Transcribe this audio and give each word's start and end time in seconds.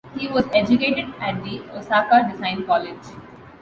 He 0.17 0.27
was 0.27 0.45
educated 0.51 1.13
at 1.19 1.43
the 1.43 1.59
Osaka 1.77 2.27
Design 2.27 2.65
College. 2.65 2.97